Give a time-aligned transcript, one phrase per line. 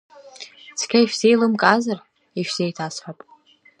[0.77, 1.99] Цқьа ишәзеилымкаазар,
[2.39, 3.19] ишәзеиҭасҳәап.